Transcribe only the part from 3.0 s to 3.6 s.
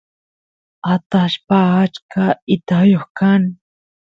kan